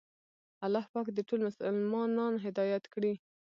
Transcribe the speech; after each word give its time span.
الله 0.65 0.85
پاک 0.93 1.07
دې 1.15 1.23
ټول 1.29 1.39
مسلمانان 1.47 2.33
هدایت 2.45 2.83
کړي. 2.93 3.13